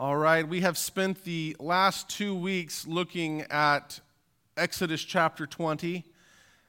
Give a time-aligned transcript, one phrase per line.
[0.00, 3.98] All right, we have spent the last two weeks looking at
[4.56, 6.04] Exodus chapter 20.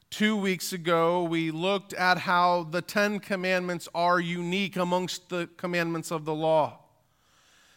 [0.09, 6.09] Two weeks ago, we looked at how the Ten Commandments are unique amongst the commandments
[6.09, 6.79] of the law.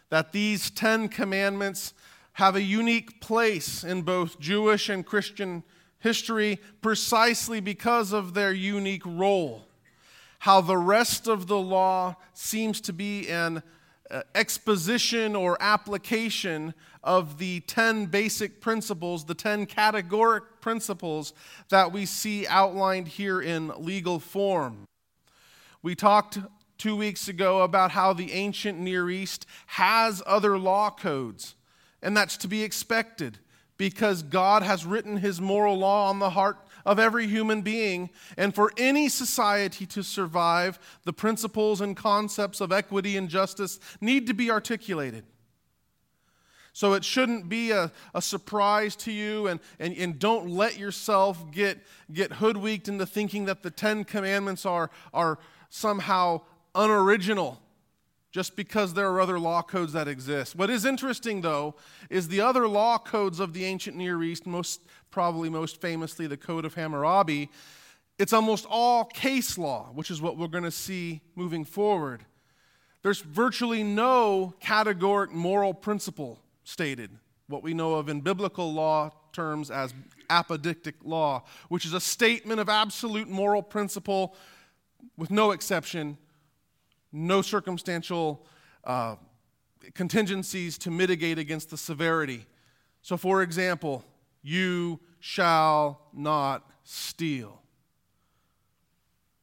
[0.08, 1.92] That these Ten Commandments
[2.32, 5.64] have a unique place in both Jewish and Christian
[5.98, 9.66] history precisely because of their unique role.
[10.38, 13.62] How the rest of the law seems to be an
[14.12, 21.32] Uh, exposition or application of the 10 basic principles, the 10 categoric principles
[21.70, 24.84] that we see outlined here in legal form.
[25.82, 26.38] We talked
[26.76, 31.54] two weeks ago about how the ancient Near East has other law codes,
[32.02, 33.38] and that's to be expected
[33.78, 38.10] because God has written his moral law on the heart of every human being.
[38.36, 44.26] And for any society to survive, the principles and concepts of equity and justice need
[44.26, 45.24] to be articulated.
[46.72, 51.50] So it shouldn't be a, a surprise to you, and, and, and don't let yourself
[51.52, 51.78] get,
[52.12, 56.40] get hoodwinked into thinking that the Ten Commandments are, are somehow
[56.74, 57.60] unoriginal
[58.32, 60.56] just because there are other law codes that exist.
[60.56, 61.76] What is interesting, though,
[62.08, 64.80] is the other law codes of the ancient Near East, most
[65.10, 67.50] probably most famously the Code of Hammurabi,
[68.18, 72.24] it's almost all case law, which is what we're going to see moving forward.
[73.02, 77.10] There's virtually no categoric moral principle stated,
[77.48, 79.92] what we know of in biblical law terms as
[80.30, 84.34] apodictic law, which is a statement of absolute moral principle
[85.18, 86.16] with no exception,
[87.12, 88.46] no circumstantial
[88.84, 89.16] uh,
[89.94, 92.46] contingencies to mitigate against the severity.
[93.02, 94.04] So, for example,
[94.42, 97.60] you shall not steal.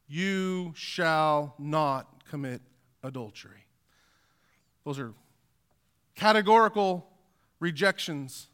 [0.08, 2.60] You shall not commit
[3.02, 3.66] adultery.
[4.84, 5.12] Those are
[6.14, 7.06] categorical
[7.60, 8.48] rejections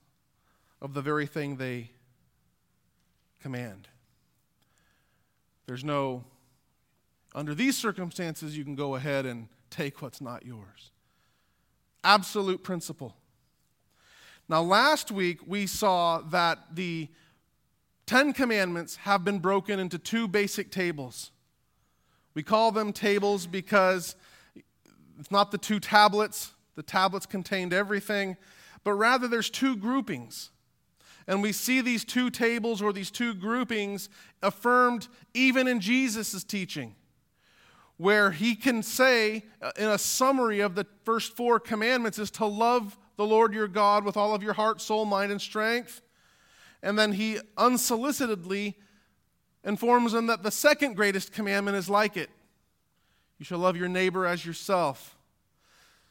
[0.82, 1.90] of the very thing they
[3.40, 3.88] command.
[5.66, 6.24] There's no,
[7.36, 10.90] under these circumstances, you can go ahead and take what's not yours.
[12.02, 13.14] Absolute principle.
[14.48, 17.08] Now, last week we saw that the
[18.06, 21.30] Ten Commandments have been broken into two basic tables.
[22.34, 24.16] We call them tables because
[25.18, 28.36] it's not the two tablets, the tablets contained everything,
[28.82, 30.50] but rather there's two groupings.
[31.26, 34.08] And we see these two tables or these two groupings
[34.42, 36.94] affirmed even in Jesus' teaching,
[37.96, 42.46] where he can say, uh, in a summary of the first four commandments, is to
[42.46, 46.02] love the Lord your God with all of your heart, soul, mind, and strength.
[46.82, 48.74] And then he unsolicitedly
[49.64, 52.30] informs them that the second greatest commandment is like it
[53.38, 55.16] you shall love your neighbor as yourself.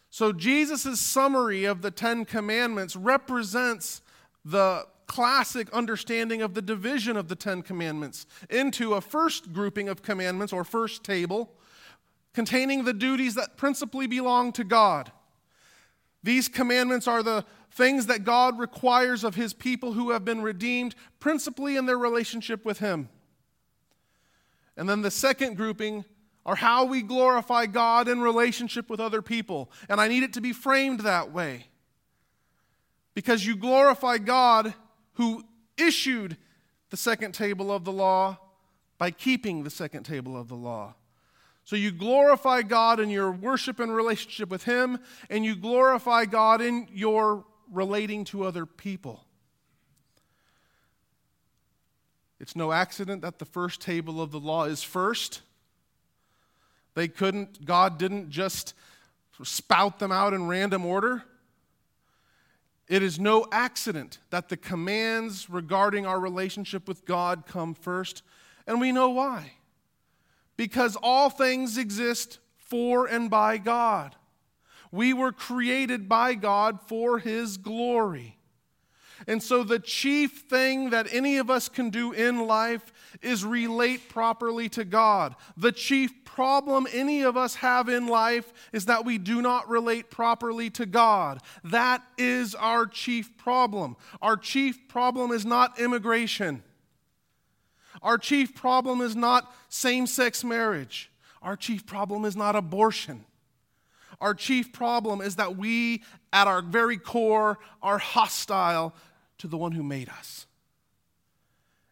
[0.09, 4.01] So, Jesus' summary of the Ten Commandments represents
[4.43, 10.03] the classic understanding of the division of the Ten Commandments into a first grouping of
[10.03, 11.51] commandments or first table
[12.35, 15.11] containing the duties that principally belong to God.
[16.21, 20.95] These commandments are the things that God requires of his people who have been redeemed,
[21.21, 23.07] principally in their relationship with him.
[24.75, 26.03] And then the second grouping
[26.45, 29.71] are how we glorify God in relationship with other people.
[29.87, 31.67] And I need it to be framed that way.
[33.13, 34.73] Because you glorify God
[35.13, 35.43] who
[35.77, 36.35] issued
[36.89, 38.37] the second table of the law
[38.97, 40.95] by keeping the second table of the law.
[41.65, 44.99] So you glorify God in your worship and relationship with Him,
[45.31, 49.25] and you glorify God in your relating to other people.
[52.39, 55.41] It's no accident that the first table of the law is first.
[56.93, 58.75] They couldn't, God didn't just
[59.41, 61.23] spout them out in random order.
[62.87, 68.21] It is no accident that the commands regarding our relationship with God come first,
[68.67, 69.53] and we know why
[70.57, 74.15] because all things exist for and by God.
[74.91, 78.37] We were created by God for His glory.
[79.27, 84.09] And so, the chief thing that any of us can do in life is relate
[84.09, 85.35] properly to God.
[85.57, 90.11] The chief problem any of us have in life is that we do not relate
[90.11, 91.39] properly to God.
[91.63, 93.95] That is our chief problem.
[94.21, 96.61] Our chief problem is not immigration.
[98.01, 101.11] Our chief problem is not same sex marriage.
[101.41, 103.25] Our chief problem is not abortion.
[104.21, 108.95] Our chief problem is that we, at our very core, are hostile
[109.39, 110.47] to the one who made us.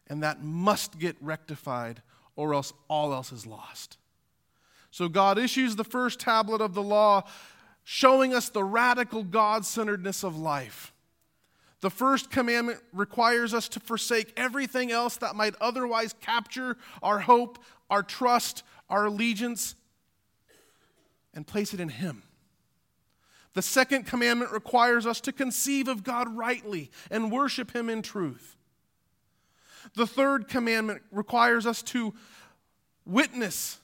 [0.06, 2.02] And that must get rectified,
[2.36, 3.98] or else all else is lost.
[4.90, 7.24] So God issues the first tablet of the law
[7.84, 10.93] showing us the radical God centeredness of life.
[11.84, 17.58] The first commandment requires us to forsake everything else that might otherwise capture our hope,
[17.90, 19.74] our trust, our allegiance,
[21.34, 22.22] and place it in Him.
[23.52, 28.56] The second commandment requires us to conceive of God rightly and worship Him in truth.
[29.94, 32.14] The third commandment requires us to
[33.04, 33.78] witness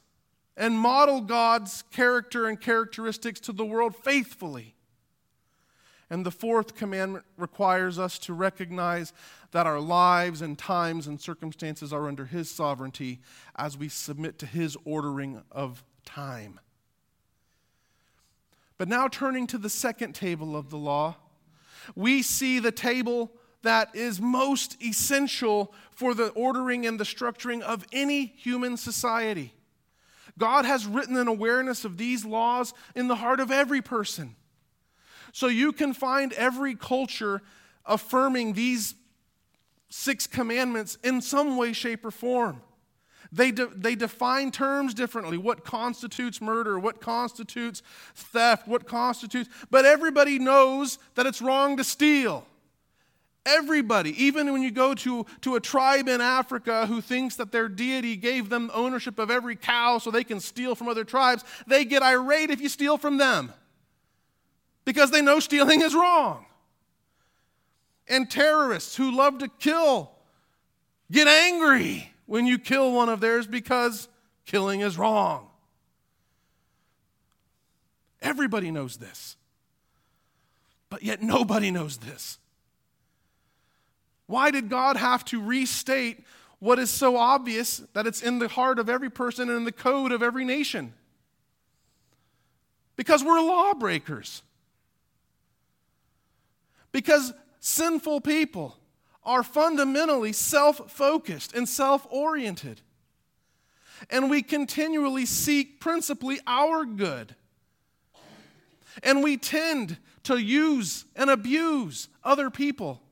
[0.56, 4.74] and model God's character and characteristics to the world faithfully.
[6.10, 9.12] And the fourth commandment requires us to recognize
[9.52, 13.20] that our lives and times and circumstances are under His sovereignty
[13.54, 16.58] as we submit to His ordering of time.
[18.76, 21.16] But now, turning to the second table of the law,
[21.94, 23.30] we see the table
[23.62, 29.52] that is most essential for the ordering and the structuring of any human society.
[30.38, 34.34] God has written an awareness of these laws in the heart of every person.
[35.32, 37.42] So you can find every culture
[37.84, 38.94] affirming these
[39.88, 42.62] six commandments in some way, shape, or form.
[43.32, 45.36] They, de- they define terms differently.
[45.38, 46.78] What constitutes murder?
[46.78, 47.82] What constitutes
[48.14, 48.66] theft?
[48.66, 49.48] What constitutes.
[49.70, 52.46] But everybody knows that it's wrong to steal.
[53.46, 57.68] Everybody, even when you go to, to a tribe in Africa who thinks that their
[57.68, 61.84] deity gave them ownership of every cow so they can steal from other tribes, they
[61.84, 63.52] get irate if you steal from them
[64.90, 66.44] because they know stealing is wrong.
[68.08, 70.10] And terrorists who love to kill
[71.12, 74.08] get angry when you kill one of theirs because
[74.46, 75.46] killing is wrong.
[78.20, 79.36] Everybody knows this.
[80.88, 82.38] But yet nobody knows this.
[84.26, 86.24] Why did God have to restate
[86.58, 89.70] what is so obvious that it's in the heart of every person and in the
[89.70, 90.94] code of every nation?
[92.96, 94.42] Because we're lawbreakers.
[96.92, 98.76] Because sinful people
[99.22, 102.80] are fundamentally self focused and self oriented.
[104.08, 107.34] And we continually seek principally our good.
[109.02, 113.02] And we tend to use and abuse other people.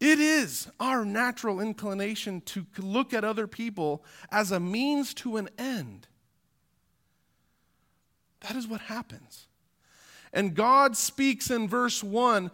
[0.00, 5.48] It is our natural inclination to look at other people as a means to an
[5.56, 6.08] end.
[8.40, 9.46] That is what happens.
[10.32, 12.50] And God speaks in verse 1,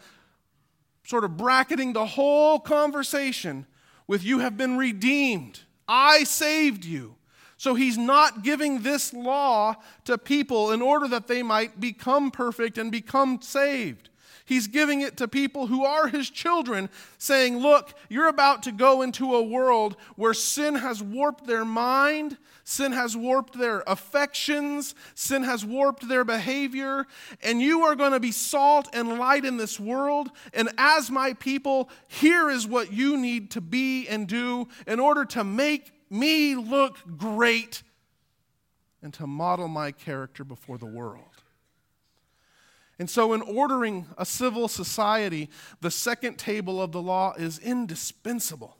[1.04, 3.66] sort of bracketing the whole conversation
[4.06, 5.60] with, You have been redeemed.
[5.86, 7.14] I saved you.
[7.56, 12.78] So he's not giving this law to people in order that they might become perfect
[12.78, 14.07] and become saved.
[14.48, 19.02] He's giving it to people who are his children, saying, Look, you're about to go
[19.02, 25.42] into a world where sin has warped their mind, sin has warped their affections, sin
[25.42, 27.06] has warped their behavior,
[27.42, 30.30] and you are going to be salt and light in this world.
[30.54, 35.26] And as my people, here is what you need to be and do in order
[35.26, 37.82] to make me look great
[39.02, 41.37] and to model my character before the world.
[42.98, 45.48] And so, in ordering a civil society,
[45.80, 48.76] the second table of the law is indispensable.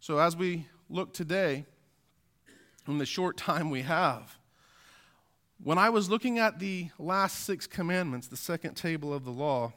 [0.00, 1.66] So, as we look today,
[2.88, 4.38] in the short time we have,
[5.62, 9.74] when I was looking at the last six commandments, the second table of the law,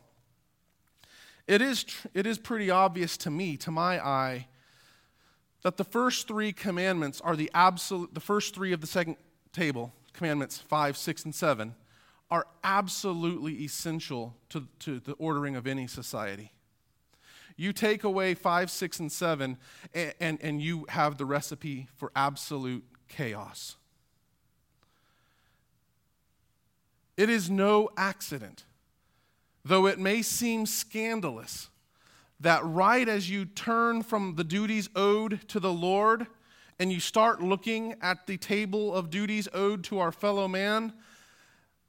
[1.47, 4.47] it is, tr- it is pretty obvious to me, to my eye,
[5.63, 9.17] that the first three commandments are the absolute, the first three of the second
[9.51, 11.75] table commandments 5, 6, and 7
[12.31, 16.51] are absolutely essential to, to the ordering of any society.
[17.57, 19.57] You take away 5, 6, and 7,
[19.93, 23.77] and, and, and you have the recipe for absolute chaos.
[27.15, 28.65] It is no accident,
[29.63, 31.69] though it may seem scandalous,
[32.41, 36.27] that right as you turn from the duties owed to the Lord
[36.79, 40.93] and you start looking at the table of duties owed to our fellow man,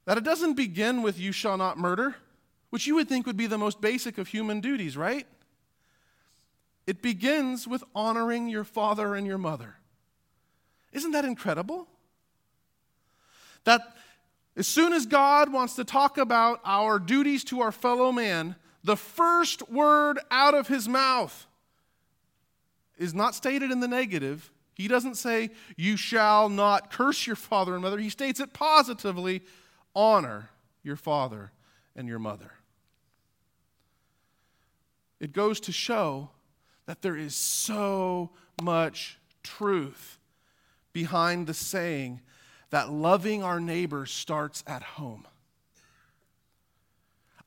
[0.04, 2.16] that it doesn't begin with you shall not murder,
[2.70, 5.26] which you would think would be the most basic of human duties, right?
[6.86, 9.76] It begins with honoring your father and your mother.
[10.92, 11.88] Isn't that incredible?
[13.64, 13.80] That
[14.56, 18.96] as soon as God wants to talk about our duties to our fellow man, the
[18.96, 21.46] first word out of his mouth
[22.96, 27.72] is not stated in the negative, he doesn't say, You shall not curse your father
[27.72, 27.98] and mother.
[27.98, 29.42] He states it positively
[29.94, 30.50] honor
[30.82, 31.50] your father
[31.96, 32.52] and your mother.
[35.18, 36.28] It goes to show
[36.84, 38.30] that there is so
[38.62, 40.18] much truth
[40.92, 42.20] behind the saying
[42.68, 45.26] that loving our neighbor starts at home.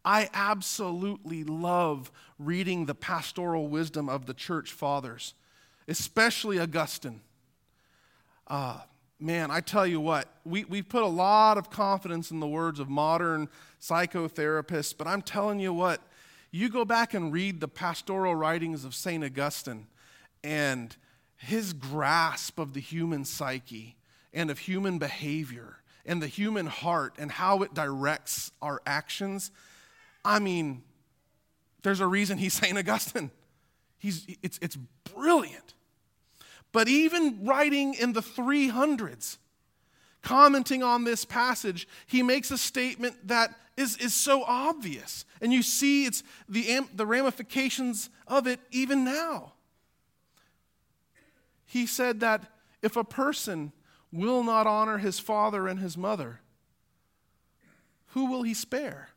[0.03, 5.35] I absolutely love reading the pastoral wisdom of the church fathers,
[5.89, 7.21] especially Augustine.
[8.47, 8.79] Uh,
[9.19, 12.79] man, I tell you what, we, we put a lot of confidence in the words
[12.79, 13.49] of modern
[13.81, 16.01] psychotherapists, but I'm telling you what,
[16.51, 19.23] you go back and read the pastoral writings of St.
[19.23, 19.87] Augustine
[20.43, 20.95] and
[21.37, 23.97] his grasp of the human psyche
[24.33, 29.51] and of human behavior and the human heart and how it directs our actions.
[30.25, 30.83] I mean,
[31.83, 32.77] there's a reason he's St.
[32.77, 33.31] Augustine.
[33.97, 34.77] He's, it's, it's
[35.13, 35.73] brilliant.
[36.71, 39.37] But even writing in the 300s,
[40.21, 45.25] commenting on this passage, he makes a statement that is, is so obvious.
[45.41, 49.53] And you see it's the, the ramifications of it even now.
[51.65, 52.43] He said that
[52.81, 53.71] if a person
[54.11, 56.41] will not honor his father and his mother,
[58.07, 59.09] who will he spare?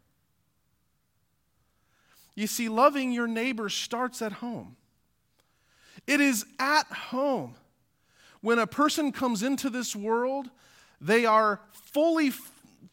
[2.34, 4.76] You see, loving your neighbor starts at home.
[6.06, 7.54] It is at home.
[8.40, 10.50] When a person comes into this world,
[11.00, 12.32] they are fully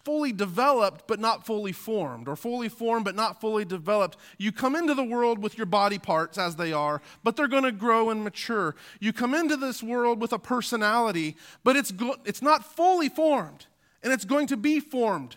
[0.06, 4.18] fully developed but not fully formed, or fully formed but not fully developed.
[4.38, 7.64] You come into the world with your body parts as they are, but they're going
[7.64, 8.76] to grow and mature.
[9.00, 13.66] You come into this world with a personality, but it's, go- it's not fully formed,
[14.02, 15.36] and it's going to be formed.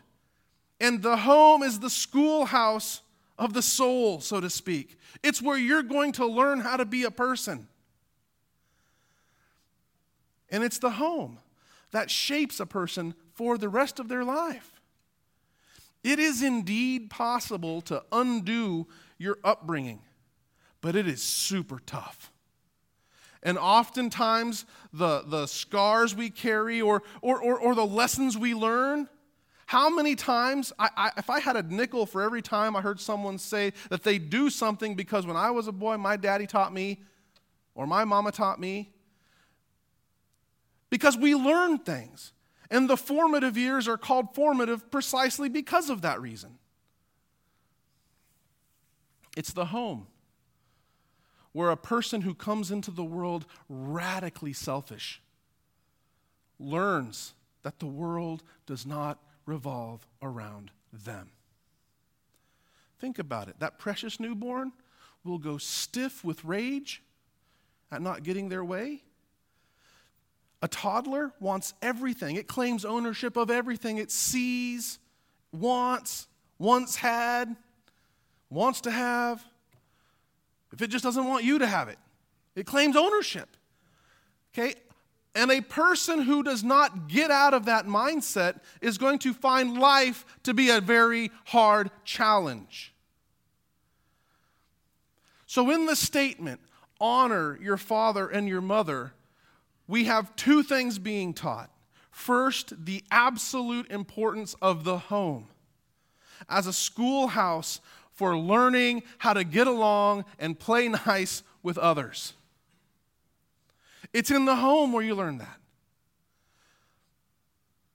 [0.80, 3.02] And the home is the schoolhouse
[3.42, 4.96] of the soul, so to speak.
[5.20, 7.66] It's where you're going to learn how to be a person.
[10.48, 11.38] And it's the home
[11.90, 14.80] that shapes a person for the rest of their life.
[16.04, 18.86] It is indeed possible to undo
[19.18, 20.02] your upbringing,
[20.80, 22.30] but it is super tough.
[23.42, 29.08] And oftentimes, the, the scars we carry or, or, or, or the lessons we learn
[29.72, 33.00] how many times, I, I, if I had a nickel for every time I heard
[33.00, 36.74] someone say that they do something because when I was a boy, my daddy taught
[36.74, 37.00] me
[37.74, 38.92] or my mama taught me,
[40.90, 42.34] because we learn things.
[42.70, 46.58] And the formative years are called formative precisely because of that reason.
[49.38, 50.06] It's the home
[51.52, 55.22] where a person who comes into the world radically selfish
[56.60, 59.18] learns that the world does not
[59.52, 60.70] revolve around
[61.04, 61.30] them.
[62.98, 63.56] Think about it.
[63.58, 64.72] That precious newborn
[65.24, 67.02] will go stiff with rage
[67.90, 69.02] at not getting their way.
[70.62, 74.98] A toddler wants everything, it claims ownership of everything it sees,
[75.52, 76.28] wants,
[76.58, 77.54] once had,
[78.48, 79.44] wants to have.
[80.72, 81.98] If it just doesn't want you to have it,
[82.54, 83.48] it claims ownership.
[84.54, 84.74] Okay?
[85.34, 89.78] And a person who does not get out of that mindset is going to find
[89.78, 92.92] life to be a very hard challenge.
[95.46, 96.60] So, in the statement,
[97.00, 99.12] honor your father and your mother,
[99.86, 101.70] we have two things being taught.
[102.10, 105.48] First, the absolute importance of the home
[106.48, 107.80] as a schoolhouse
[108.12, 112.34] for learning how to get along and play nice with others.
[114.12, 115.58] It's in the home where you learn that.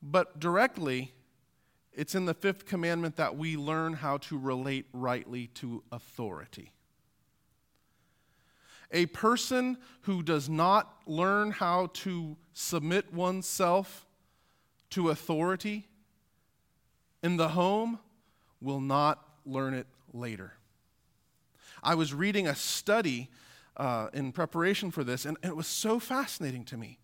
[0.01, 1.13] But directly,
[1.93, 6.71] it's in the fifth commandment that we learn how to relate rightly to authority.
[8.91, 14.07] A person who does not learn how to submit oneself
[14.91, 15.87] to authority
[17.21, 17.99] in the home
[18.61, 20.53] will not learn it later.
[21.83, 23.29] I was reading a study
[23.77, 26.97] uh, in preparation for this, and, it was so fascinating to me.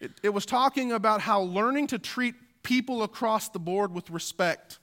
[0.00, 4.78] It, it was talking about how learning to treat people across the board with respect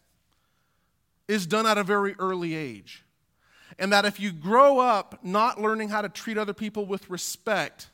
[1.28, 3.04] is done at a very early age.
[3.80, 7.90] And that if you grow up not learning how to treat other people with respect,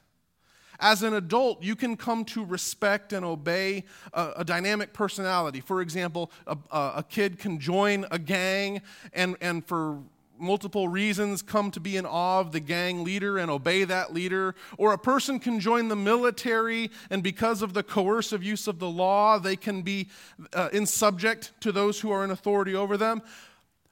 [0.79, 3.83] as an adult, you can come to respect and obey
[4.13, 5.59] a, a dynamic personality.
[5.59, 8.81] For example, a, a, kid can join a gang
[9.13, 9.99] and, and for
[10.39, 14.55] multiple reasons come to be in awe of the gang leader and obey that leader.
[14.77, 18.89] Or a person can join the military, and because of the coercive use of the
[18.89, 20.09] law, they can be
[20.53, 23.21] uh, in subject to those who are in authority over them.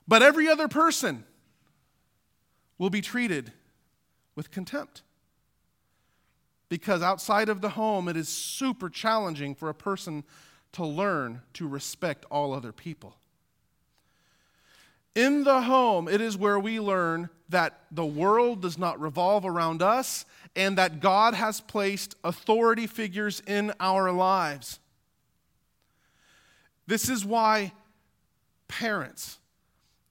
[0.08, 1.26] But every other person
[2.78, 3.52] will be treated
[4.36, 5.02] with contempt.
[6.70, 10.24] Because outside of the home, it is super challenging for a person
[10.74, 13.16] to learn to respect all other people.
[15.18, 19.82] In the home, it is where we learn that the world does not revolve around
[19.82, 24.80] us and that God has placed authority figures in our lives.
[26.86, 27.72] This is why
[28.68, 29.40] parents,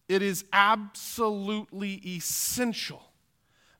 [0.08, 3.04] it is absolutely essential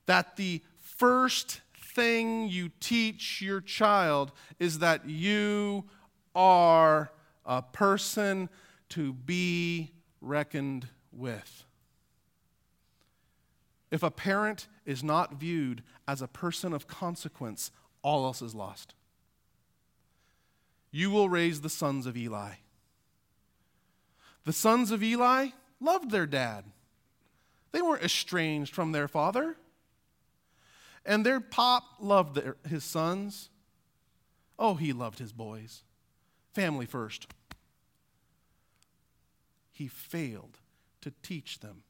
[0.05, 1.59] that the first
[1.93, 5.83] thing you teach your child is that you
[6.33, 7.11] are
[7.45, 8.47] a person
[8.87, 9.91] to be
[10.21, 11.63] reckoned with.
[13.89, 17.71] If a parent is not viewed as a person of consequence,
[18.01, 18.93] all else is lost.
[20.91, 22.53] You will raise the sons of Eli.
[24.45, 26.65] The sons of Eli loved their dad,
[27.71, 29.55] they weren't estranged from their father.
[31.05, 33.49] And their pop loved their, his sons.
[34.59, 35.83] Oh, he loved his boys.
[36.53, 37.27] Family first.
[39.71, 40.57] He failed
[41.07, 41.83] to teach them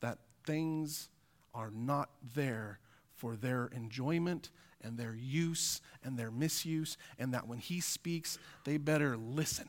[0.00, 1.08] that things
[1.54, 2.78] are not there
[3.16, 4.50] for their enjoyment
[4.82, 9.68] and their use and their misuse, and that when he speaks, they better listen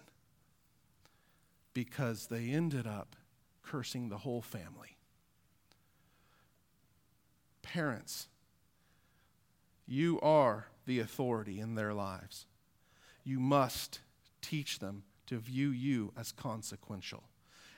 [1.73, 3.15] because they ended up
[3.63, 4.97] cursing the whole family.
[7.61, 8.27] Parents,
[9.87, 12.45] you are the authority in their lives.
[13.23, 13.99] You must
[14.41, 17.23] teach them to view you as consequential.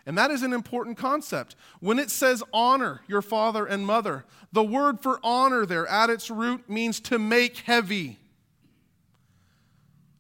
[0.06, 1.56] And that is an important concept.
[1.80, 6.30] When it says honor your father and mother, the word for honor there at its
[6.30, 8.20] root means to make heavy.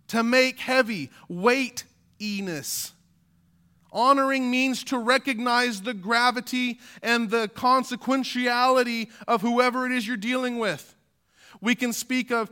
[0.07, 2.93] To make heavy, weightiness.
[3.91, 10.59] Honoring means to recognize the gravity and the consequentiality of whoever it is you're dealing
[10.59, 10.95] with.
[11.61, 12.49] We can speak of,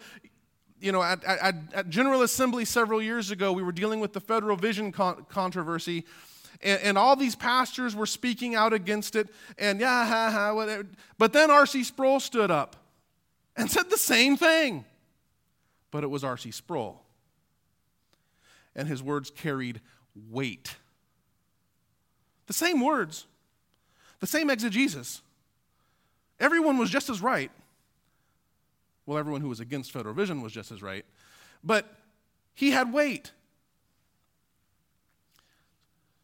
[0.80, 4.20] you know, at, at, at General Assembly several years ago, we were dealing with the
[4.20, 6.06] federal vision con- controversy
[6.64, 10.88] and, and all these pastors were speaking out against it, and yeah, ha, ha, whatever.
[11.18, 11.84] But then R.C.
[11.84, 12.76] Sproul stood up
[13.56, 14.86] and said the same thing.
[15.92, 16.52] But it was R.C.
[16.52, 17.02] Sproul.
[18.76, 19.82] And his words carried
[20.30, 20.76] weight.
[22.48, 23.26] The same words,
[24.20, 25.22] the same exegesis.
[26.40, 27.52] Everyone was just as right.
[29.06, 31.06] Well, everyone who was against Federal Vision was just as right.
[31.64, 31.86] But
[32.54, 33.32] he had weight.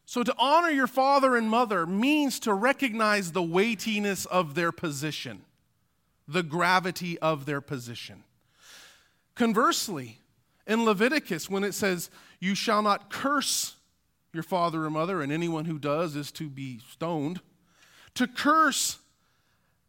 [0.08, 5.42] So, to honor your father and mother means to recognize the weightiness of their position,
[6.26, 8.24] the gravity of their position.
[9.34, 10.20] Conversely,
[10.66, 12.08] in Leviticus, when it says,
[12.40, 13.76] You shall not curse
[14.32, 17.42] your father or mother, and anyone who does is to be stoned,
[18.14, 19.00] to curse,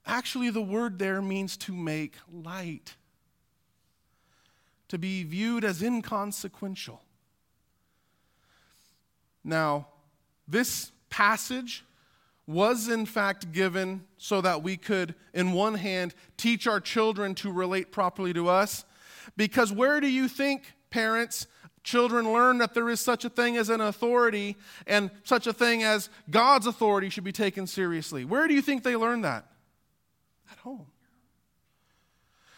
[0.05, 2.95] actually, the word there means to make light,
[4.89, 7.01] to be viewed as inconsequential.
[9.45, 9.87] Now,
[10.49, 11.85] this passage
[12.47, 17.51] was in fact given so that we could, in one hand, teach our children to
[17.51, 18.85] relate properly to us.
[19.37, 21.45] Because where do you think, parents,
[21.83, 24.57] children learn that there is such a thing as an authority
[24.87, 28.25] and such a thing as God's authority should be taken seriously?
[28.25, 29.45] Where do you think they learn that?
[30.51, 30.87] At home.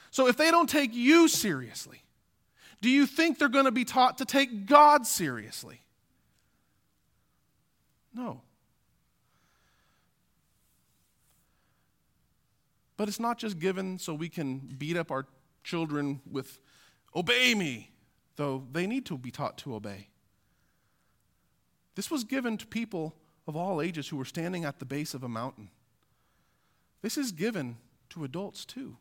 [0.10, 2.02] So if they don't take you seriously,
[2.82, 5.82] do you think they're going to be taught to take God seriously?
[8.14, 8.42] No.
[12.98, 15.26] But it's not just given so we can beat up our
[15.64, 16.60] children with,
[17.16, 17.92] obey me,
[18.36, 20.10] though they need to be taught to obey.
[21.96, 23.16] This was given to people
[23.48, 25.70] of all ages who were standing at the base of a mountain.
[27.02, 27.78] This is given
[28.10, 28.98] to adults too.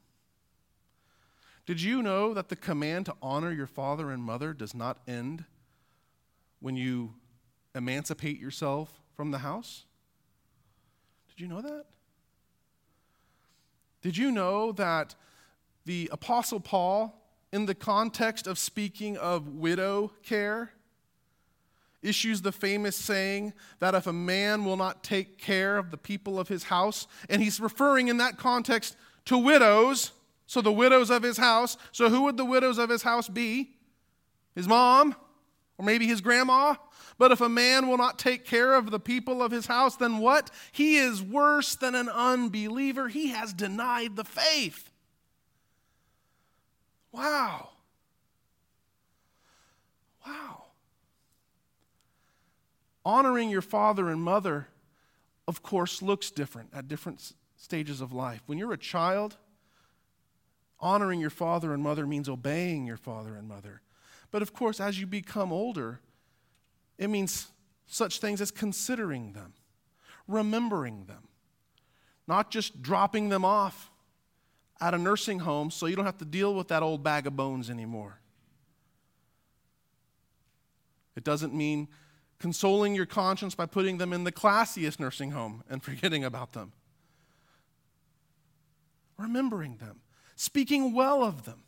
[1.66, 5.44] Did you know that the command to honor your father and mother does not end
[6.58, 7.14] when you
[7.74, 9.84] emancipate yourself from the house?
[11.28, 11.84] Did you know that?
[14.00, 15.14] Did you know that
[15.84, 20.70] the Apostle Paul, in the context of speaking of widow care,
[22.00, 26.40] issues the famous saying that if a man will not take care of the people
[26.40, 30.12] of his house, and he's referring in that context to widows,
[30.46, 31.76] so the widows of his house.
[31.92, 33.76] So who would the widows of his house be?
[34.54, 35.14] His mom,
[35.76, 36.76] or maybe his grandma?
[37.20, 40.20] But if a man will not take care of the people of his house, then
[40.20, 40.50] what?
[40.72, 43.08] He is worse than an unbeliever.
[43.08, 44.90] He has denied the faith.
[47.12, 47.72] Wow.
[50.26, 50.64] Wow.
[53.04, 54.68] Honoring your father and mother,
[55.46, 58.40] of course, looks different at different stages of life.
[58.46, 59.36] When you're a child,
[60.80, 63.82] honoring your father and mother means obeying your father and mother.
[64.30, 66.00] But of course, as you become older,
[67.00, 67.48] it means
[67.86, 69.54] such things as considering them,
[70.28, 71.26] remembering them,
[72.28, 73.90] not just dropping them off
[74.80, 77.34] at a nursing home so you don't have to deal with that old bag of
[77.34, 78.20] bones anymore.
[81.16, 81.88] It doesn't mean
[82.38, 86.72] consoling your conscience by putting them in the classiest nursing home and forgetting about them,
[89.16, 90.00] remembering them,
[90.36, 91.62] speaking well of them.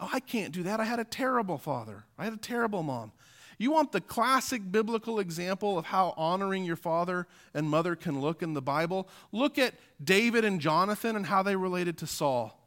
[0.00, 0.80] Oh, I can't do that.
[0.80, 3.12] I had a terrible father, I had a terrible mom.
[3.58, 8.42] You want the classic biblical example of how honoring your father and mother can look
[8.42, 9.08] in the Bible?
[9.32, 12.60] Look at David and Jonathan and how they related to Saul.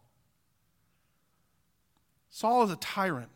[2.32, 3.30] Saul is a tyrant.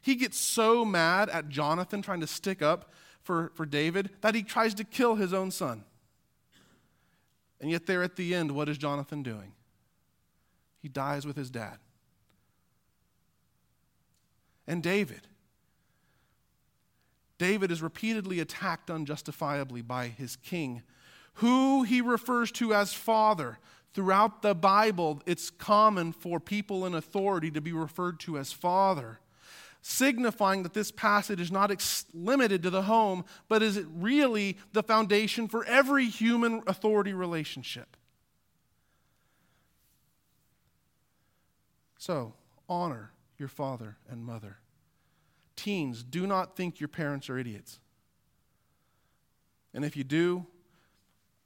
[0.00, 4.42] He gets so mad at Jonathan trying to stick up for, for David that he
[4.42, 5.84] tries to kill his own son.
[7.60, 9.52] And yet, there at the end, what is Jonathan doing?
[10.82, 11.78] He dies with his dad.
[14.66, 15.26] And David.
[17.38, 20.82] David is repeatedly attacked unjustifiably by his king,
[21.34, 23.58] who he refers to as father.
[23.92, 29.20] Throughout the Bible, it's common for people in authority to be referred to as father,
[29.82, 34.82] signifying that this passage is not ex- limited to the home, but is really the
[34.82, 37.96] foundation for every human authority relationship.
[41.98, 42.34] So,
[42.68, 44.58] honor your father and mother.
[45.64, 47.80] Teens, do not think your parents are idiots.
[49.72, 50.44] And if you do,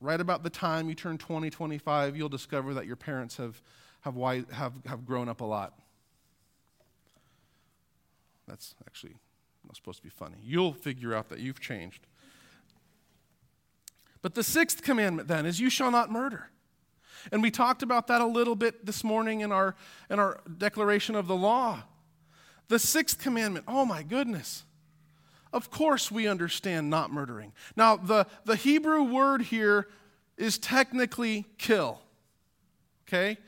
[0.00, 3.62] right about the time you turn 20, 25, you'll discover that your parents have,
[4.00, 4.16] have,
[4.50, 5.78] have, have grown up a lot.
[8.48, 9.14] That's actually
[9.64, 10.38] not supposed to be funny.
[10.42, 12.04] You'll figure out that you've changed.
[14.20, 16.50] But the sixth commandment then is you shall not murder.
[17.30, 19.76] And we talked about that a little bit this morning in our,
[20.10, 21.84] in our declaration of the law.
[22.68, 24.64] The sixth commandment, oh my goodness.
[25.52, 27.52] Of course, we understand not murdering.
[27.74, 29.88] Now, the, the Hebrew word here
[30.36, 32.00] is technically kill.
[33.06, 33.38] Okay?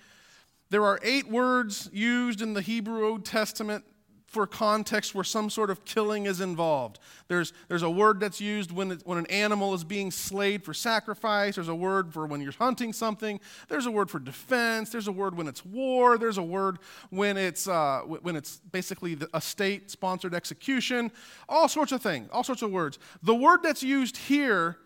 [0.71, 3.85] There are eight words used in the Hebrew Old Testament
[4.31, 7.01] for context where some sort of killing is involved.
[7.27, 10.73] There's, there's a word that's used when, it, when an animal is being slayed for
[10.73, 11.57] sacrifice.
[11.57, 13.41] There's a word for when you're hunting something.
[13.69, 14.91] There's a word for defense.
[14.91, 16.17] There's a word when it's war.
[16.17, 16.79] There's a word
[17.11, 21.11] when it's, uh, when it's basically a state sponsored execution.
[21.49, 23.01] All sorts of things, all sorts of words.
[23.25, 24.77] The word that's used here,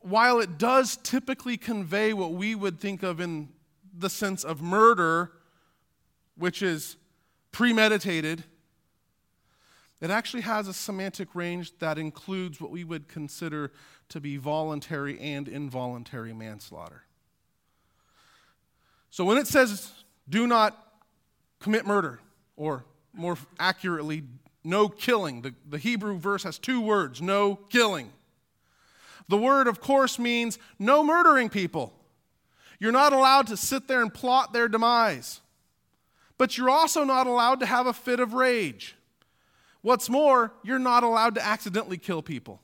[0.00, 3.50] while it does typically convey what we would think of in
[3.96, 5.30] the sense of murder,
[6.36, 6.96] which is
[7.52, 8.44] premeditated,
[10.00, 13.70] it actually has a semantic range that includes what we would consider
[14.08, 17.04] to be voluntary and involuntary manslaughter.
[19.10, 19.92] So when it says,
[20.28, 20.76] do not
[21.58, 22.20] commit murder,
[22.56, 24.22] or more accurately,
[24.64, 28.12] no killing, the, the Hebrew verse has two words no killing.
[29.28, 31.92] The word, of course, means no murdering people.
[32.78, 35.40] You're not allowed to sit there and plot their demise
[36.40, 38.96] but you're also not allowed to have a fit of rage.
[39.82, 42.62] What's more, you're not allowed to accidentally kill people.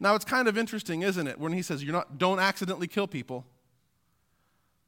[0.00, 3.06] Now it's kind of interesting, isn't it, when he says you're not don't accidentally kill
[3.06, 3.44] people.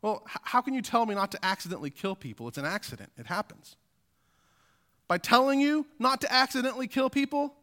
[0.00, 2.48] Well, how can you tell me not to accidentally kill people?
[2.48, 3.12] It's an accident.
[3.18, 3.76] It happens.
[5.06, 7.54] By telling you not to accidentally kill people,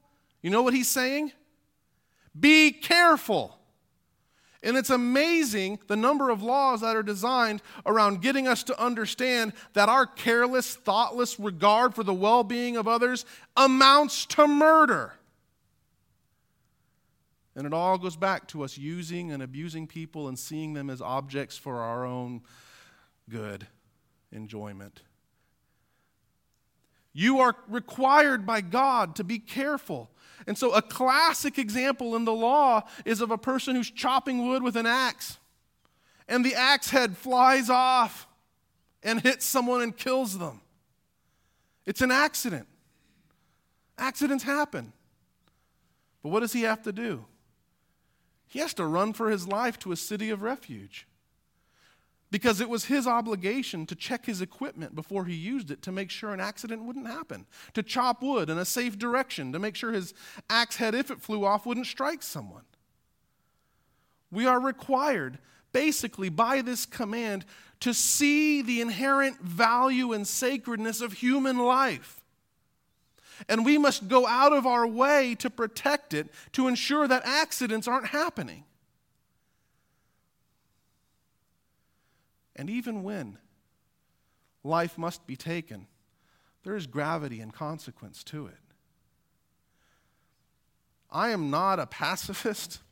[0.43, 1.31] you know what he's saying?
[2.39, 3.56] Be careful.
[4.63, 9.53] And it's amazing the number of laws that are designed around getting us to understand
[9.73, 15.13] that our careless, thoughtless regard for the well being of others amounts to murder.
[17.55, 21.01] And it all goes back to us using and abusing people and seeing them as
[21.01, 22.41] objects for our own
[23.29, 23.65] good
[24.31, 25.01] enjoyment.
[27.13, 30.11] You are required by God to be careful
[30.45, 34.61] and so, a classic example in the law is of a person who's chopping wood
[34.61, 35.37] with an axe,
[36.27, 38.27] and the axe head flies off
[39.01, 40.61] and hits someone and kills them.
[41.85, 42.67] It's an accident.
[43.97, 44.93] Accidents happen.
[46.21, 47.25] But what does he have to do?
[48.47, 51.07] He has to run for his life to a city of refuge
[52.29, 56.09] because it was his obligation to check his equipment before he used it to make
[56.09, 59.91] sure an accident wouldn't happen, to chop wood in a safe direction, to make sure
[59.91, 60.13] his
[60.49, 62.63] axe head, if it flew off, wouldn't strike someone.
[64.29, 65.39] We are required,
[65.71, 67.45] basically, by this command,
[67.79, 72.21] to see the inherent value and sacredness of human life.
[73.47, 77.87] And we must go out of our way to protect it, to ensure that accidents
[77.87, 78.65] aren't happening.
[82.57, 83.37] And even when
[84.63, 85.87] life must be taken,
[86.63, 88.57] there is gravity and consequence to it.
[91.09, 92.79] I am not a pacifist.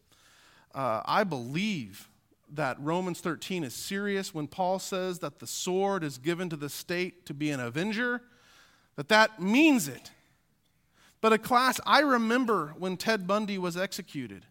[0.73, 2.09] Uh, I believe
[2.51, 6.67] that Romans 13 is serious when Paul says that the sword is given to the
[6.67, 8.21] state to be an avenger,
[8.97, 10.11] that that means it.
[11.21, 14.45] But a class, I remember when Ted Bundy was executed.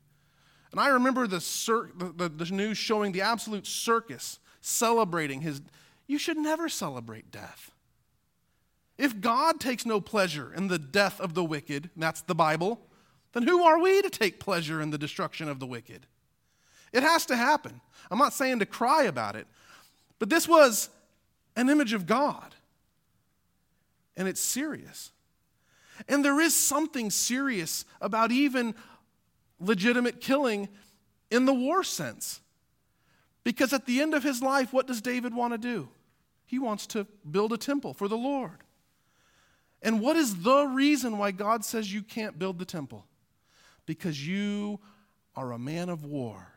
[0.73, 5.61] And I remember the, cir- the, the, the news showing the absolute circus celebrating his.
[6.07, 7.71] You should never celebrate death.
[8.97, 12.81] If God takes no pleasure in the death of the wicked, that's the Bible,
[13.33, 16.07] then who are we to take pleasure in the destruction of the wicked?
[16.93, 17.81] It has to happen.
[18.11, 19.47] I'm not saying to cry about it,
[20.19, 20.89] but this was
[21.57, 22.55] an image of God.
[24.17, 25.11] And it's serious.
[26.09, 28.75] And there is something serious about even
[29.61, 30.69] legitimate killing
[31.31, 32.41] in the war sense.
[33.45, 35.89] Because at the end of his life, what does David want to do?
[36.47, 38.65] He wants to build a temple for the Lord.
[39.83, 43.05] And what is the reason why God says you can't build the temple?
[43.85, 44.81] Because you
[45.37, 46.55] are a man of war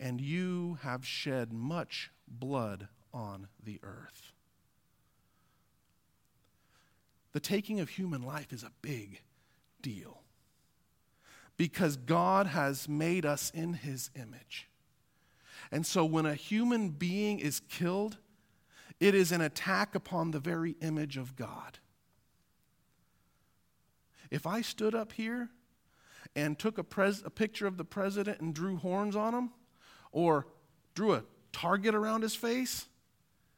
[0.00, 4.32] and you have shed much blood on the earth.
[7.32, 9.20] The taking of human life is a big
[9.82, 10.22] deal
[11.58, 14.68] because God has made us in his image.
[15.70, 18.18] And so when a human being is killed,
[19.00, 21.78] it is an attack upon the very image of God.
[24.30, 25.50] If I stood up here
[26.34, 29.50] and took a, pres- a picture of the president and drew horns on him,
[30.12, 30.46] or
[30.94, 32.86] drew a target around his face,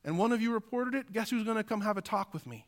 [0.05, 2.47] and one of you reported it, guess who's going to come have a talk with
[2.47, 2.67] me?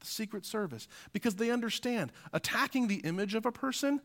[0.00, 0.88] The Secret Service.
[1.12, 4.00] Because they understand attacking the image of a person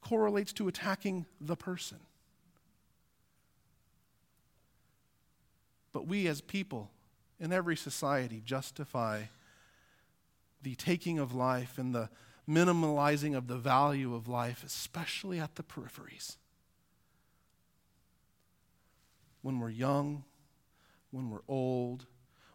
[0.00, 1.98] correlates to attacking the person.
[5.96, 6.90] But we as people
[7.40, 9.22] in every society justify
[10.60, 12.10] the taking of life and the
[12.46, 16.36] minimalizing of the value of life, especially at the peripheries.
[19.40, 20.24] When we're young,
[21.12, 22.04] when we're old,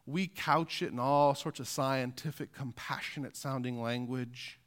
[0.06, 4.60] we couch it in all sorts of scientific, compassionate sounding language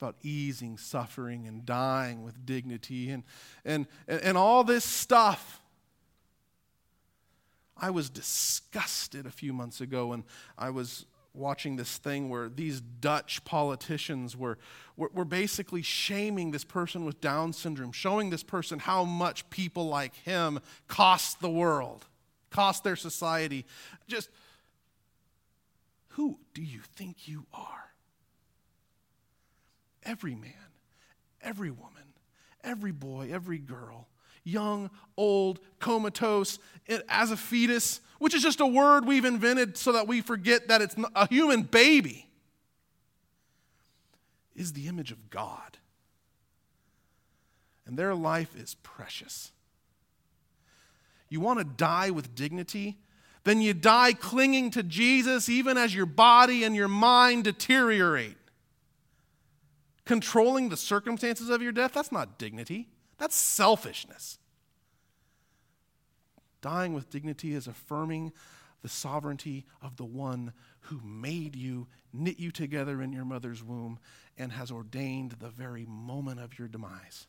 [0.00, 3.24] about easing suffering and dying with dignity and,
[3.64, 5.60] and, and all this stuff.
[7.76, 10.24] I was disgusted a few months ago when
[10.56, 14.56] I was watching this thing where these Dutch politicians were,
[14.96, 19.88] were, were, basically shaming this person with Down syndrome, showing this person how much people
[19.88, 22.06] like him cost the world,
[22.50, 23.66] cost their society.
[24.06, 24.30] Just,
[26.10, 27.90] who do you think you are?
[30.04, 30.52] Every man,
[31.42, 32.14] every woman,
[32.62, 34.06] every boy, every girl,
[34.44, 36.58] young, old, comatose,
[37.08, 40.80] as a fetus, which is just a word we've invented so that we forget that
[40.80, 42.28] it's a human baby,
[44.54, 45.78] is the image of God.
[47.86, 49.50] And their life is precious.
[51.28, 52.98] You want to die with dignity?
[53.42, 58.36] Then you die clinging to Jesus even as your body and your mind deteriorate.
[60.06, 64.38] Controlling the circumstances of your death, that's not dignity, that's selfishness.
[66.60, 68.32] Dying with dignity is affirming
[68.82, 73.98] the sovereignty of the one who made you, knit you together in your mother's womb,
[74.36, 77.26] and has ordained the very moment of your demise.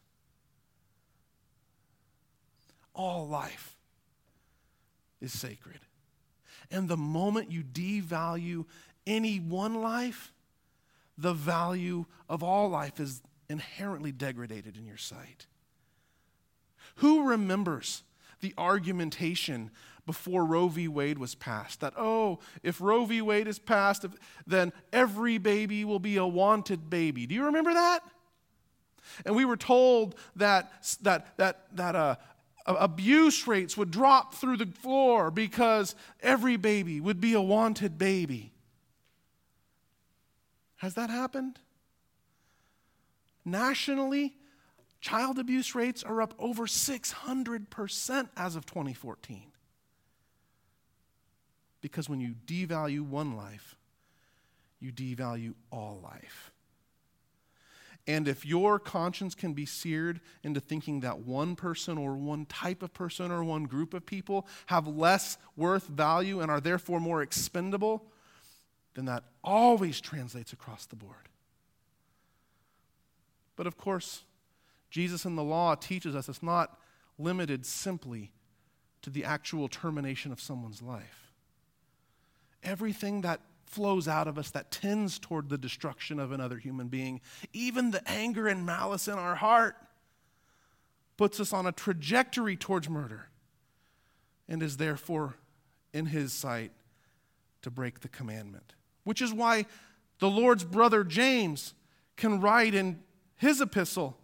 [2.94, 3.78] All life
[5.22, 5.80] is sacred.
[6.72, 8.66] And the moment you devalue
[9.06, 10.34] any one life,
[11.18, 15.48] the value of all life is inherently degraded in your sight.
[16.96, 18.04] Who remembers
[18.42, 19.72] the argumentation
[20.06, 20.88] before Roe v.
[20.88, 23.22] Wade was passed that, oh, if Roe v.
[23.22, 24.06] Wade is passed,
[24.46, 27.26] then every baby will be a wanted baby.
[27.26, 28.02] Do you remember that?
[29.26, 32.16] And we were told that, that, that, that uh,
[32.66, 38.52] abuse rates would drop through the floor because every baby would be a wanted baby.
[40.78, 41.60] Has that happened?
[43.44, 44.36] Nationally,
[45.02, 49.44] Child abuse rates are up over 600% as of 2014.
[51.82, 53.76] Because when you devalue one life,
[54.80, 56.52] you devalue all life.
[58.08, 62.84] And if your conscience can be seared into thinking that one person or one type
[62.84, 67.24] of person or one group of people have less worth value and are therefore more
[67.24, 68.06] expendable,
[68.94, 71.30] then that always translates across the board.
[73.56, 74.24] But of course,
[74.96, 76.80] Jesus in the law teaches us it's not
[77.20, 78.32] limited simply
[79.02, 81.34] to the actual termination of someone's life.
[82.64, 87.20] Everything that flows out of us that tends toward the destruction of another human being,
[87.52, 89.76] even the anger and malice in our heart,
[91.18, 93.28] puts us on a trajectory towards murder
[94.48, 95.36] and is therefore
[95.92, 96.72] in his sight
[97.64, 98.76] to break the commandment.
[99.04, 99.66] Which is why
[100.20, 101.74] The Lord's brother James
[102.16, 103.02] can write in
[103.36, 104.18] his epistle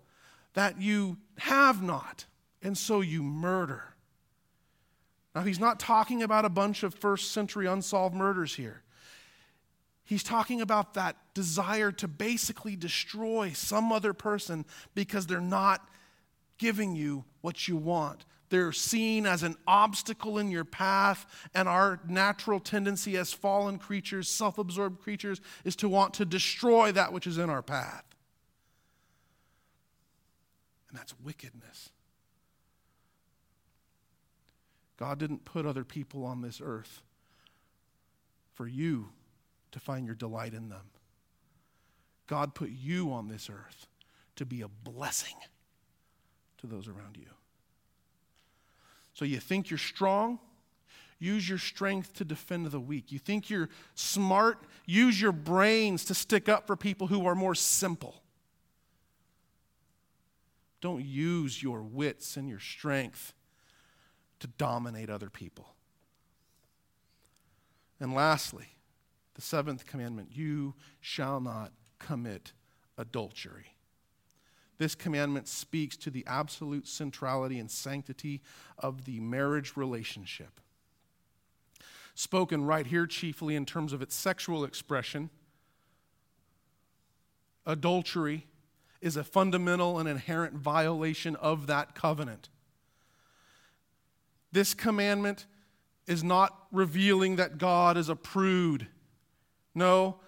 [0.53, 2.25] that you have not,
[2.61, 3.83] and so you murder.
[5.33, 8.83] Now, he's not talking about a bunch of first century unsolved murders here.
[10.03, 15.87] He's talking about that desire to basically destroy some other person because they're not
[16.57, 18.25] giving you what you want.
[18.49, 24.27] They're seen as an obstacle in your path, and our natural tendency as fallen creatures,
[24.27, 28.03] self absorbed creatures, is to want to destroy that which is in our path.
[30.91, 31.89] And that's wickedness.
[34.97, 37.01] God didn't put other people on this earth
[38.54, 39.10] for you
[39.71, 40.91] to find your delight in them.
[42.27, 43.88] God put you on this earth
[44.36, 45.36] to be a blessing
[46.60, 47.25] to those around you.
[49.13, 50.39] So you think you're strong?
[51.19, 53.12] Use your strength to defend the weak.
[53.12, 54.60] You think you're smart?
[54.86, 58.20] Use your brains to stick up for people who are more simple.
[60.82, 63.34] Don't use your wits and your strength
[64.39, 65.76] to dominate other people.
[68.00, 68.65] And lastly,
[69.36, 72.54] the seventh commandment you shall not commit
[72.98, 73.76] adultery.
[74.80, 78.41] This commandment speaks to the absolute centrality and sanctity
[78.80, 80.60] of the marriage relationship.
[82.15, 85.30] Spoken right here, chiefly in terms of its sexual expression,
[87.67, 88.48] adultery
[89.01, 92.49] is a fundamental and inherent violation of that covenant.
[94.51, 95.45] This commandment
[96.07, 98.87] is not revealing that God is a prude.
[99.73, 100.19] No,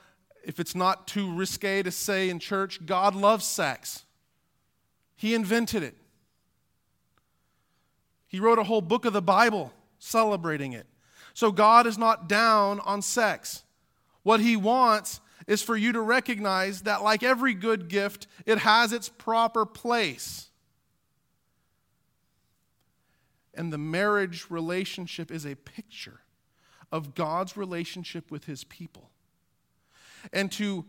[0.43, 4.05] if it's not too risque to say in church, God loves sex.
[5.15, 5.95] He invented it.
[8.27, 10.87] He wrote a whole book of the Bible celebrating it.
[11.33, 13.63] So God is not down on sex.
[14.23, 18.93] What He wants is for you to recognize that, like every good gift, it has
[18.93, 20.49] its proper place.
[23.53, 26.21] And the marriage relationship is a picture
[26.91, 29.09] of God's relationship with His people.
[30.31, 30.85] And to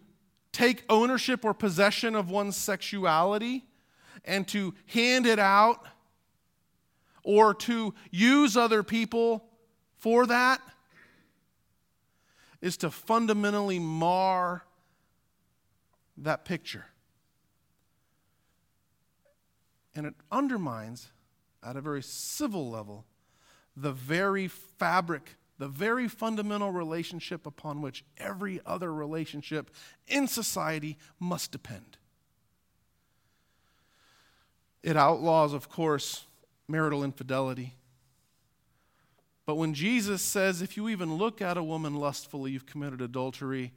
[0.52, 3.64] take ownership or possession of one's sexuality
[4.24, 5.84] and to hand it out
[7.22, 9.44] or to use other people
[9.98, 10.60] for that
[12.64, 14.64] is to fundamentally mar
[16.16, 16.86] that picture.
[19.94, 21.12] And it undermines,
[21.62, 23.04] at a very civil level,
[23.76, 29.70] the very fabric, the very fundamental relationship upon which every other relationship
[30.08, 31.98] in society must depend.
[34.82, 36.24] It outlaws, of course,
[36.66, 37.74] marital infidelity.
[39.46, 43.72] But when Jesus says, if you even look at a woman lustfully, you've committed adultery,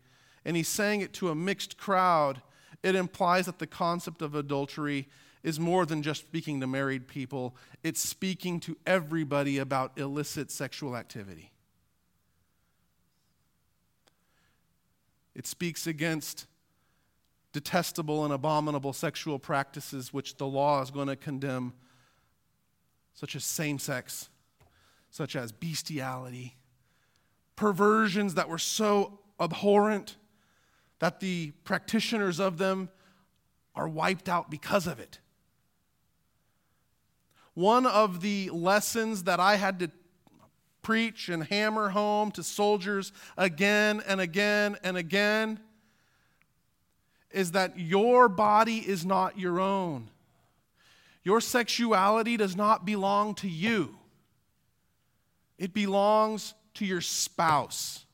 [0.46, 2.42] and he's saying it to a mixed crowd,
[2.84, 5.10] it implies that the concept of adultery
[5.44, 10.96] is more than just speaking to married people, it's speaking to everybody about illicit sexual
[10.96, 11.52] activity.
[15.36, 16.48] It speaks against
[17.54, 21.74] detestable and abominable sexual practices which the law is going to condemn,
[23.14, 24.30] such as same sex
[25.10, 26.56] such as bestiality,
[27.56, 30.16] perversions that were so abhorrent
[31.00, 32.90] that the practitioners of them
[33.76, 35.20] are wiped out because of it.
[37.54, 39.92] One of the lessons that I had to
[40.82, 45.60] preach and hammer home to soldiers again and again and again
[47.32, 50.10] is that your body is not your own.
[51.24, 53.97] Your sexuality does not belong to you
[55.58, 58.06] it belongs to your spouse.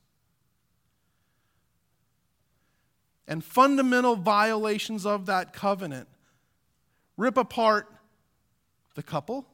[3.28, 6.08] And fundamental violations of that covenant
[7.18, 7.88] rip apart
[8.96, 9.46] the couple.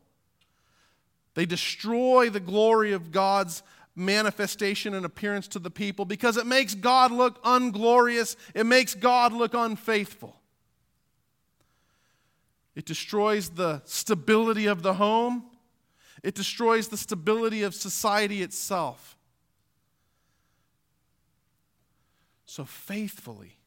[1.36, 3.63] They destroy the glory of God's
[3.96, 9.33] manifestation and appearance to the people because it makes God look unglorious, it makes God
[9.33, 10.35] look unfaithful.
[12.75, 15.46] It destroys the stability of the home.
[16.24, 19.17] It destroys the stability of society itself.
[22.46, 23.58] So faithfully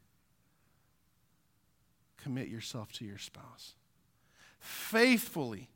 [2.22, 3.74] commit yourself to your spouse.
[4.59, 5.68] Faithfully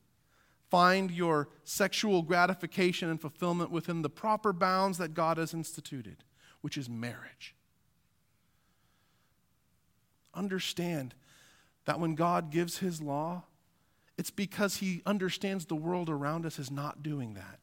[0.70, 6.24] find your sexual gratification and fulfillment within the proper bounds that God has instituted,
[6.60, 7.54] which is marriage.
[10.34, 11.14] Understand
[11.84, 13.44] that when God gives his law,
[14.18, 17.58] it's because he understands the world around us is not doing that.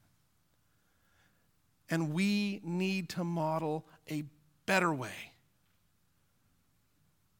[1.90, 4.24] And we need to model a
[4.66, 5.34] better way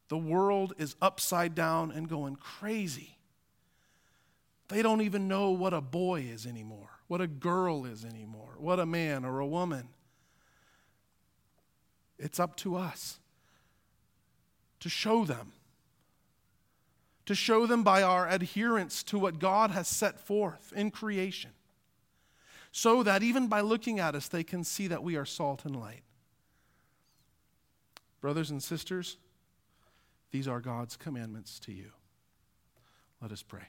[0.08, 3.18] the world is upside down and going crazy.
[4.68, 8.78] They don't even know what a boy is anymore, what a girl is anymore, what
[8.78, 9.88] a man or a woman.
[12.18, 13.18] It's up to us
[14.80, 15.52] to show them,
[17.26, 21.50] to show them by our adherence to what God has set forth in creation,
[22.72, 25.76] so that even by looking at us, they can see that we are salt and
[25.76, 26.02] light.
[28.20, 29.16] Brothers and sisters,
[30.30, 31.92] these are God's commandments to you.
[33.22, 33.68] Let us pray.